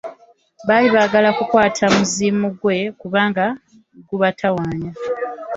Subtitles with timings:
[0.67, 3.45] Baali baagala kukwata muzimu gwe kubanga
[4.07, 4.91] gubatawaanya.